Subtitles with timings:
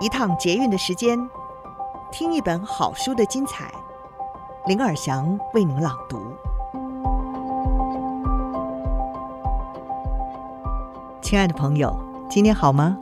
[0.00, 1.18] 一趟捷运的时间，
[2.12, 3.68] 听一本好书的精彩。
[4.66, 6.20] 林尔祥为您朗读。
[11.20, 11.92] 亲爱的朋友，
[12.30, 12.96] 今天好吗？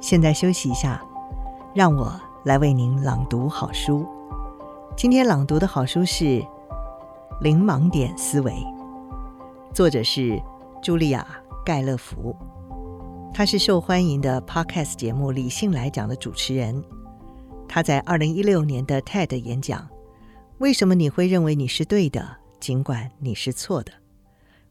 [0.00, 1.00] 现在休息一下，
[1.72, 2.12] 让我
[2.44, 4.06] 来为您朗读好书。
[4.94, 6.24] 今天朗读的好书是
[7.40, 8.52] 《零盲点思维》，
[9.72, 10.42] 作者是
[10.82, 11.26] 茱莉亚·
[11.64, 12.36] 盖勒福。
[13.36, 16.80] 他是受欢迎的 Podcast 节目《理性来讲》的主持人。
[17.68, 19.82] 他在二零一六年的 TED 演讲
[20.58, 23.90] 《为什么你会认为你是对的，尽管你是错的》，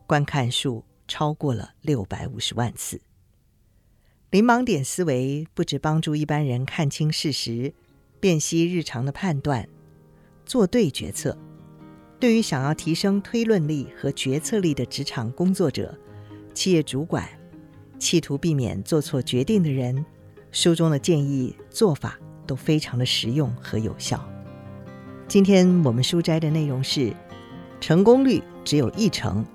[0.07, 3.02] 观看数超过了六百五十万次。
[4.31, 7.73] 零盲点思维不只帮助一般人看清事实、
[8.21, 9.68] 辨析日常的判断、
[10.45, 11.38] 做对决策，
[12.18, 15.93] 对于想要提升推论力和决策力的职场工作者、
[16.54, 17.27] 企业主管。
[18.03, 20.05] 企图避免做错决定的人，
[20.52, 24.21] 书中的建议做法都非常的实用和有效。
[25.26, 27.13] 今天我们书摘的内容是：
[27.79, 29.46] 成功率只有一成，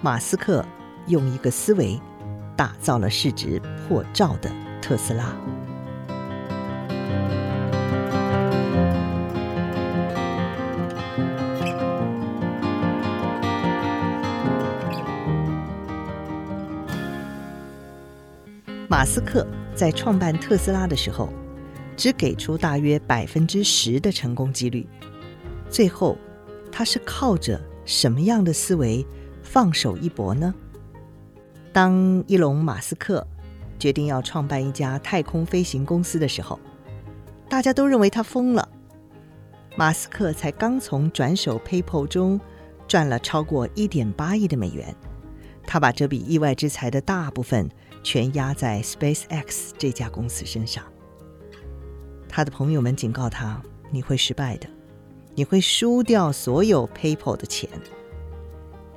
[0.00, 0.64] 马斯克
[1.08, 2.00] 用一个思维
[2.56, 4.48] 打造了市值破兆的
[4.80, 5.36] 特斯拉。
[19.02, 21.28] 马斯克在创办特斯拉的时候，
[21.96, 24.86] 只给出大约百分之十的成功几率。
[25.68, 26.16] 最后，
[26.70, 29.04] 他是靠着什么样的思维
[29.42, 30.54] 放手一搏呢？
[31.72, 33.26] 当伊隆·马斯克
[33.76, 36.60] 决定要创办一家太空飞行公司的时候，
[37.48, 38.68] 大家都认为他疯了。
[39.74, 42.40] 马斯克才刚从转手 PayPal 中
[42.86, 44.94] 赚了超过一点八亿的美元，
[45.66, 47.68] 他把这笔意外之财的大部分。
[48.02, 50.84] 全压在 SpaceX 这家公司身上。
[52.28, 54.68] 他的朋友们警告他：“你会失败的，
[55.34, 57.68] 你会输掉所有 PayPal 的钱。”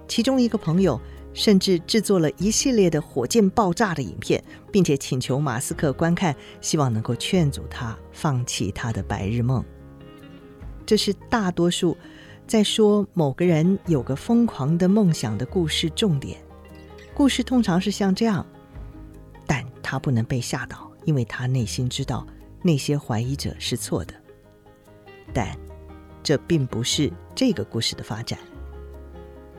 [0.08, 1.02] 其中一个朋友
[1.34, 4.42] 甚至制作了一系列的火箭爆炸的影片，
[4.72, 9.64] 并且请求马斯克观看，希望能够劝阻他放弃他的白日梦。
[10.86, 11.98] 这是大多数
[12.48, 16.38] 在说某个人有个疯狂的梦想的故事重点。
[17.14, 18.46] 故事通常是像这样。
[19.88, 22.26] 他不能被吓倒，因为他内心知道
[22.64, 24.16] 那些怀疑者是错的。
[25.32, 25.56] 但
[26.24, 28.40] 这并不是这个故事的发展。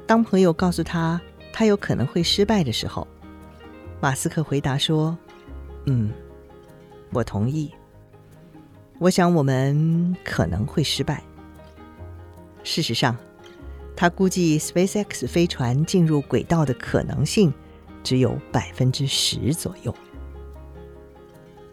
[0.04, 1.20] 当朋友告诉他
[1.53, 3.06] 他有可能会失败的时候，
[4.00, 5.16] 马斯克回答说
[5.87, 6.10] ：“嗯，
[7.12, 7.70] 我同意。
[8.98, 11.22] 我想我们可能会失败。
[12.64, 13.16] 事实上，
[13.94, 17.54] 他估计 SpaceX 飞船进入轨道的可能性。”
[18.03, 19.93] 只有百分之十左右。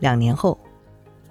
[0.04, 0.60] 两年后，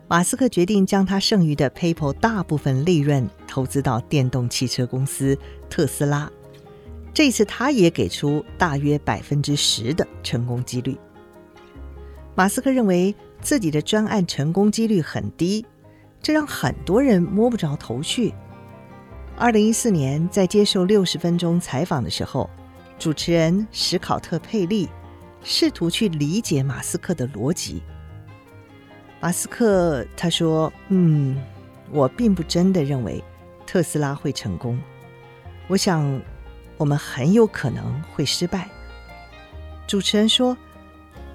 [0.09, 5.38] 马斯克决定将他剩余的 PayPal 大部分利润投资到电动汽车公司
[5.69, 6.33] 特斯拉。
[7.12, 10.97] 这次他也给出大约百分之十的成功几率。
[12.34, 15.66] 马斯克认为自己的专案成功几率很低，
[16.22, 18.33] 这让很多人摸不着头绪。
[19.37, 22.49] 二零一四年，在接受六十分钟采访的时候，
[22.99, 24.89] 主持人史考特·佩利
[25.43, 27.83] 试图去理解马斯克的逻辑。
[29.22, 31.41] 马斯克他说：“嗯，
[31.93, 33.22] 我并不真的认为
[33.65, 34.77] 特斯拉会成功。
[35.69, 36.21] 我想，
[36.77, 38.69] 我们很有可能会失败。”
[39.87, 40.56] 主持人说：“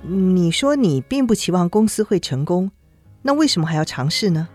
[0.03, 2.69] 你说你并不期望公司会成功，
[3.21, 4.49] 那为什么还要尝试呢？”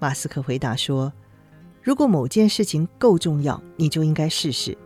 [0.00, 1.12] 马斯克回答说
[1.84, 4.78] ：“如果某件事情够重要，你就应该试试。”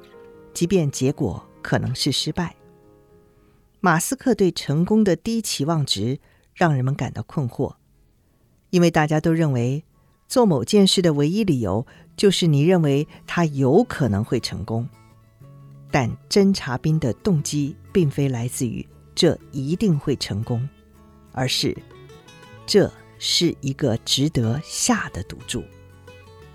[0.52, 2.56] 即便结果可能是失败，
[3.78, 6.18] 马斯克对成功的低期望值
[6.58, 7.76] 让人们感到困惑，
[8.70, 9.84] 因为大家都认为
[10.26, 11.86] 做某件事的唯一理由
[12.16, 14.88] 就是你认为他有可能会成功。
[15.90, 18.84] 但侦察兵的动机并非来自于
[19.14, 20.68] 这一定会成功，
[21.32, 21.74] 而是
[22.66, 25.62] 这是一个值得下的赌注，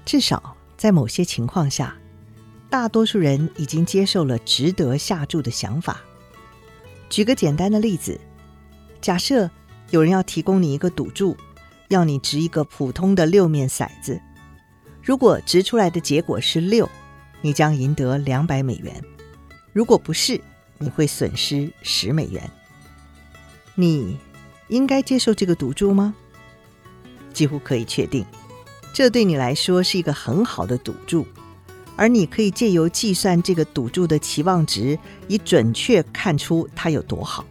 [0.04, 1.98] 至少在某些情况下。
[2.70, 6.02] 大多数人已经接受了值得下注的想法。
[7.08, 8.20] 举个简单的例子，
[9.00, 9.48] 假设
[9.94, 11.38] 有人要提供你一个赌注，
[11.90, 14.20] 要你掷一个普通的六面骰子，
[15.04, 16.90] 如果掷出来的结果是六，
[17.42, 18.92] 你将赢得两百美元；
[19.72, 20.42] 如果不是，
[20.80, 22.50] 你会损失十美元。
[23.76, 24.18] 你
[24.68, 26.16] 应该接受这个赌注吗？
[27.32, 28.26] 几乎可以确定，
[28.96, 31.24] 这对你来说是一个很好的赌注。
[31.96, 34.98] 而你可以借由计算这个赌注的期望值，
[35.28, 37.46] 以准确看出它有多好。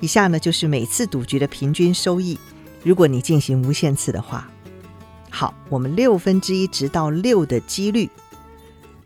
[0.00, 2.38] 以下呢就是每次赌局的平均收益。
[2.82, 4.48] 如果你进行无限次的话，
[5.30, 8.08] 好，我们六分之一直到六的几率，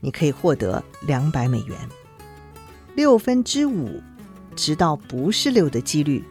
[0.00, 1.76] 你可以获得两百美元。
[2.94, 4.02] 六分之五
[4.54, 6.22] 直到不是六的几率，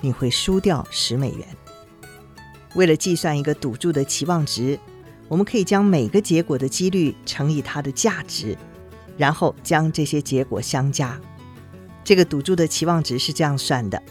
[0.00, 1.46] 你会输掉十美元。
[2.74, 4.78] 为了计算一个赌注的期望值，
[5.28, 8.56] 我们可以将每个结果的几率乘以它的价值，
[9.16, 11.18] 然后将这些结果相加。
[12.02, 14.02] 这个赌注的期望值是这样算的。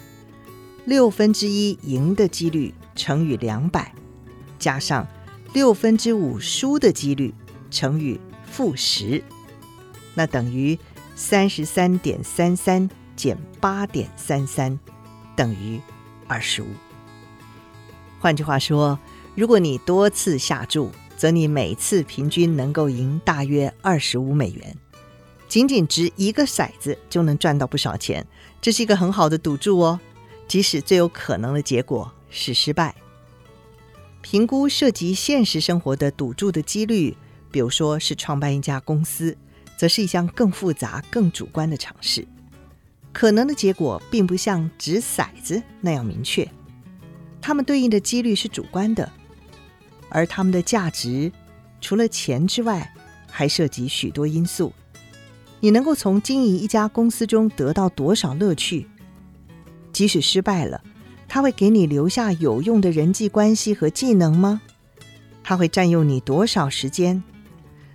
[0.86, 3.94] 六分之一赢的几率乘以两百，
[4.58, 5.08] 加上
[5.54, 7.34] 六分之五输的几率
[7.70, 8.20] 乘以
[8.50, 9.24] 负十，
[10.16, 10.78] 那等于
[11.16, 14.80] 三十三点三三减八点三三，
[15.36, 15.80] 等于
[16.28, 16.68] 二十五。
[18.20, 18.98] 换句话说，
[19.36, 24.76] 如果你多次下注，则你每次平均能够赢大约二十五美元。
[25.50, 28.26] 仅仅掷一个骰子就能赚到不少钱，
[28.62, 30.00] 这是一个很好的赌注哦。
[30.48, 32.96] 即使最有可能的结果是失败，
[34.22, 37.18] 评估涉及现实生活的赌注的几率，
[37.52, 39.36] 比如说是创办一家公司，
[39.76, 42.28] 则是一项更复杂、更主观的尝试。
[43.12, 46.48] 可能的结果并不像掷骰子那样明确，
[47.42, 49.12] 它们对应的几率是主观的，
[50.10, 51.32] 而它们的价值
[51.82, 52.94] 除了钱之外，
[53.32, 54.72] 还涉及许多因素。
[55.62, 58.88] 你能够从经营一家公司中得到多少乐趣？
[59.92, 60.82] 即使失败了，
[61.28, 64.62] 它会给你留下有用的人际关系和技能吗？
[65.44, 67.22] 它会占用你多少时间？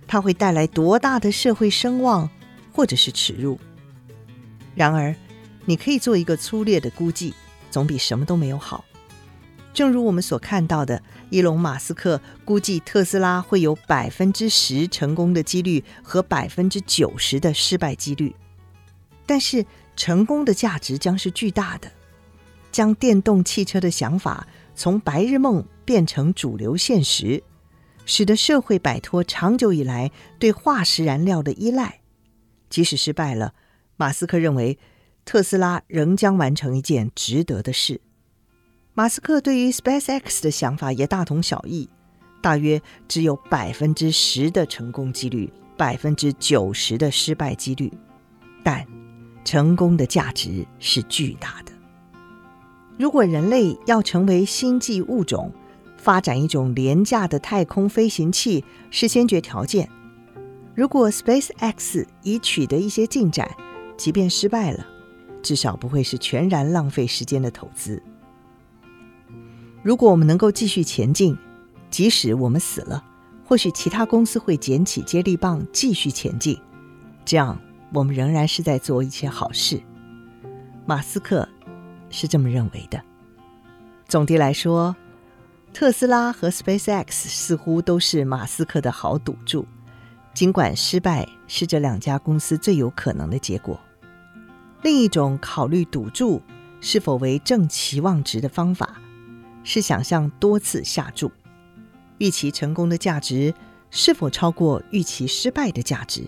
[0.07, 2.29] 它会带来多大的社会声望，
[2.71, 3.59] 或者是耻辱？
[4.75, 5.15] 然而，
[5.65, 7.33] 你可以做一个粗略的估计，
[7.71, 8.85] 总比什么都没有好。
[9.75, 18.33] 正如我们所看到的，伊隆·马斯克估计特斯拉会有百分之十成功的几率和百分之九十的失败几率，
[19.25, 19.65] 但是，
[19.97, 21.91] 成功的价值将是巨大的，
[22.71, 27.43] 将电动汽车的想法从白日梦变成主流现实，
[28.05, 31.99] 使得社会摆脱长久以来对化石燃料的依赖。
[32.69, 33.53] 即使失败了，
[33.97, 34.79] 马斯克认为
[35.25, 37.99] 特斯拉仍将完成一件值得的事。
[38.97, 41.89] 马斯克对于 SpaceX 的想法也大同小异，
[42.41, 47.91] 大约只有百分之十的成功几率，百分之九十的失败几率，
[48.63, 48.85] 但。
[49.43, 51.71] 成功的价值是巨大的。
[52.97, 55.53] 如果人类要成为星际物种，
[55.97, 59.87] 发展一种廉价的太空飞行器是先决条件。
[60.73, 63.47] 如果 SpaceX 已取得一些进展，
[63.95, 64.83] 即便失败了，
[65.43, 68.01] 至少不会是全然浪费时间的投资。
[69.85, 71.37] 如果我们能够继续前进，
[71.91, 73.03] 即使我们死了，
[73.45, 76.59] 或许其他公司会捡起接力棒继续前进，
[77.23, 77.55] 这样。
[77.93, 79.79] 我们仍然是在做一些好事，
[80.87, 81.47] 马斯克
[82.09, 82.99] 是这么认为的。
[84.07, 84.95] 总的来说，
[85.71, 89.67] 特斯拉和 SpaceX 似乎都是马斯克的好赌注，
[90.33, 93.79] 尽管失败是这两家公司最有可能的结果。
[94.81, 96.41] 另一种考虑赌注
[96.81, 98.99] 是否为正期望值的方法，
[99.65, 101.29] 是想象多次下注，
[102.19, 103.53] 预期成功的价值
[103.89, 106.25] 是否超过预期失败的价值。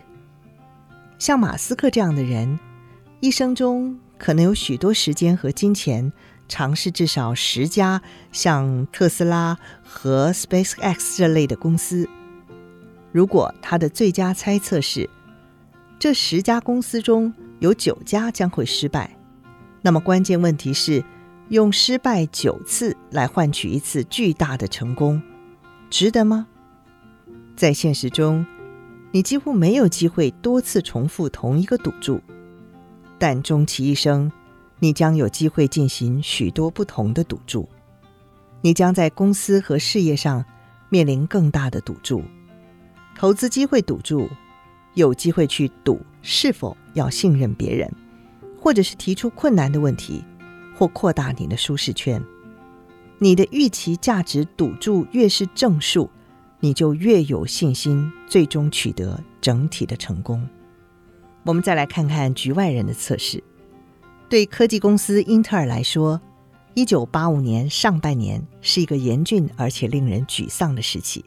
[1.18, 2.60] 像马斯克这样的人，
[3.22, 6.12] 一生中可能有许多时间和金钱
[6.48, 8.01] 尝试至少十家
[8.32, 12.10] 像特斯拉和 SpaceX 这类的公司。
[13.12, 15.10] 如果他的最佳猜测是
[15.98, 19.15] 这十家公司中有九家将会失败，
[19.82, 21.03] 那么关键问题是
[21.50, 25.22] 用失败九次来换取一次巨大的成功，
[25.89, 26.46] 值得吗？
[27.56, 28.46] 在现实中，
[29.12, 32.22] 你几乎没有机会多次重复同一个赌注，
[33.18, 34.30] 但终其一生，
[34.80, 37.68] 你将有机会进行许多不同的赌注。
[38.62, 40.44] 你将在公司和事业上
[40.89, 42.22] 面临更大的赌注，
[43.16, 44.27] 投资机会赌注，
[44.96, 47.89] 有机会去赌是否要信任别人，
[48.60, 50.24] 或者是提出困难的问题，
[50.77, 52.24] 或扩大你的舒适圈。
[53.19, 56.10] 你的预期价值赌注越是正数，
[56.60, 60.48] 你就越有信心，最终取得整体的成功。
[61.43, 63.43] 我们再来看看局外人的测试。
[64.29, 66.22] 对科技公司英特尔来说，
[66.75, 71.25] 一九八五年上半年是一个严峻而且令人沮丧的时期。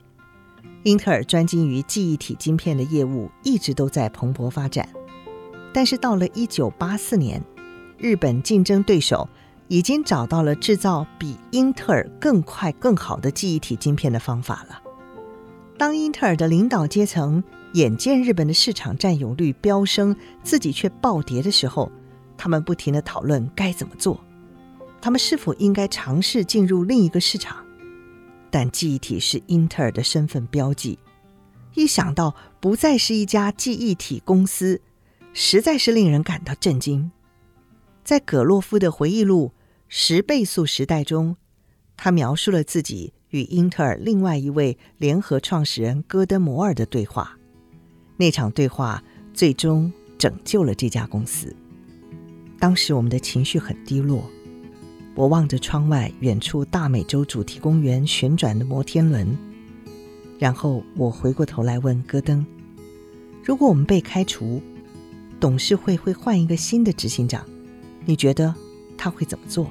[0.85, 4.89] 英特尔专精于记忆体晶片的业务一直都在蓬勃发展，
[5.73, 7.43] 但是到了一九八四年，
[7.99, 9.29] 日本竞争对手
[9.71, 14.83] 已经找到了制造比英特尔更快更好的记忆体晶片的方法了。
[15.79, 17.43] 当英特尔的领导阶层
[17.75, 21.89] 眼见日本的市场占有率飙升，自己却暴跌的时候，
[22.37, 24.21] 他们不停地讨论该怎么做，
[25.01, 27.65] 他们是否应该尝试进入另一个市场。
[28.51, 30.99] 但记忆体是英特尔的身份标记，
[31.75, 34.81] 一想到不再是一家记忆体公司，
[35.33, 37.13] 实在是令人感到震惊。
[38.03, 39.53] 在葛洛夫的回忆录
[39.93, 41.37] 《十倍速时代》中，
[41.97, 47.37] 他描述了自己与英特尔另外一位联合创始人戈登·摩尔的对话。
[48.17, 49.03] 那场对话
[49.35, 51.53] 最终拯救了这家公司。
[52.57, 54.25] 当时我们的情绪很低落。
[55.17, 59.37] 我望着窗外远处大美洲主题公园旋转的摩天轮，
[60.39, 62.47] 然后我回过头来问戈登
[63.43, 64.63] ：“如果我们被开除，
[65.41, 67.45] 董事会会换一个新的执行长，
[68.07, 68.55] 你觉得
[68.97, 69.69] 他会怎么做？”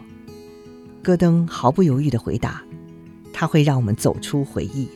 [1.02, 2.64] 戈登毫不犹豫地回答
[3.34, 4.88] ：“他会让我们走出回忆。”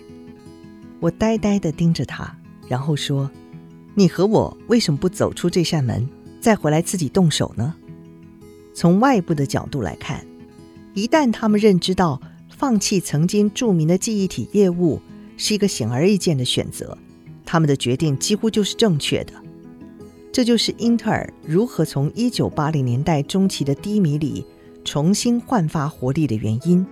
[1.00, 2.36] 我呆呆地盯着他，
[2.68, 3.30] 然后说
[3.96, 6.08] ：“你和我为什么不走出这扇门，
[6.40, 7.76] 再回来自己动手呢？”
[8.74, 10.26] 从外部的角度来看。
[10.96, 15.02] 一旦他们认知到放弃曾经著名的记忆体业务
[15.38, 16.96] 是一个显而易见的选择，
[17.44, 19.34] 他们的决定几乎就是正确的。
[20.32, 24.46] 这就是英特尔如何从1980年代中期的低迷里
[24.84, 26.86] 重新焕发活力的原因。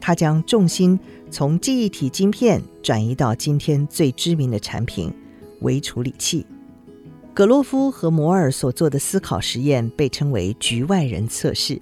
[0.00, 0.98] 他将重心
[1.30, 5.12] 从记忆体晶片转移到今天最知名的产品——
[5.62, 6.46] 微处理器。
[7.34, 11.80] 葛洛夫和摩尔所做的思考实验被称为“局外人测试”。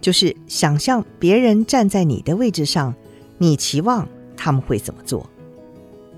[0.00, 2.94] 就是想象别人站在你的位置上，
[3.38, 4.06] 你期望
[4.36, 5.28] 他们会怎么做？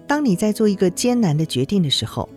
[0.07, 2.29] 当你在做一个艰难的决定的时候，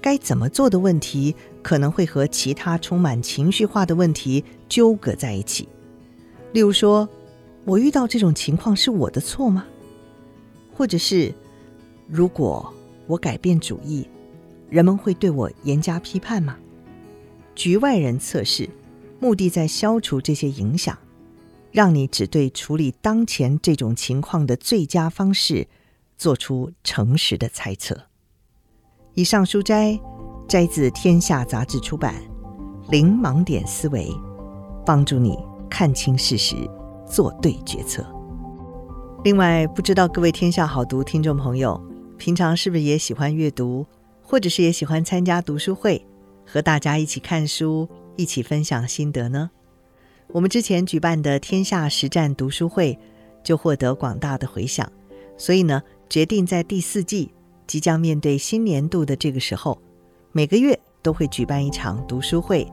[0.00, 5.68] 该怎么做的问题可能会和其他充满情绪化的问题纠葛在一起。
[6.52, 7.08] 例如说，
[7.64, 9.64] 我遇到这种情况是我的错吗？
[10.74, 11.32] 或者是，
[12.08, 12.72] 如果
[13.06, 14.06] 我改变主意，
[14.68, 16.56] 人们会对我严加批判吗？
[17.54, 18.68] 局外人测试。
[19.20, 20.98] 目的在消除这些影响，
[21.70, 25.68] 让你只对处理当前这种情况的最佳方式
[26.18, 27.96] 做出诚实的猜测。
[29.14, 29.96] 以上书摘
[30.52, 32.14] 摘自《天下》杂志出版，
[32.90, 34.04] 《零盲点思维》，
[34.84, 35.34] 帮助你
[35.70, 36.54] 看清事实，
[37.06, 38.04] 做对决策。
[39.24, 41.82] 另外，不知道各位天下好读听众朋友，
[42.18, 43.86] 平常是不是也喜欢阅读，
[44.20, 46.04] 或者是也喜欢参加读书会，
[46.44, 47.88] 和大家一起看书？
[48.16, 49.50] 一起分享心得呢？
[50.32, 52.98] 我们之前举办的天下实战读书会
[53.42, 54.86] 就获得广大的回响，
[55.38, 57.32] 所以呢，决定在第四季
[57.66, 59.80] 即将面对新年度的这个时候，
[60.34, 62.66] 每个月都会举办一场读书会，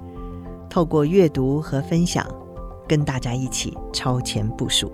[0.70, 2.26] 透过阅读和分享，
[2.88, 4.90] 跟大家一起超前部署。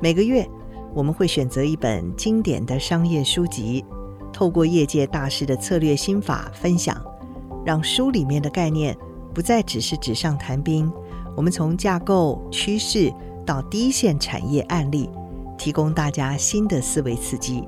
[0.00, 0.48] 每个月
[0.94, 3.84] 我们会选择一本经典的商业书籍，
[4.32, 6.96] 透过业界大师的策略心法分享，
[7.66, 8.96] 让书里面的概念。
[9.34, 10.88] 不再只是纸上谈兵，
[11.36, 13.12] 我们从架构、趋势
[13.44, 15.10] 到第一线产业案例，
[15.58, 17.66] 提供大家新的思维刺激。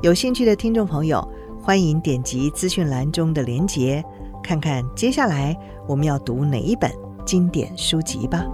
[0.00, 1.28] 有兴趣的听众朋友，
[1.64, 4.04] 欢迎点击资讯栏中的连接，
[4.42, 6.90] 看看接下来我们要读哪一本
[7.24, 8.44] 经典书籍吧。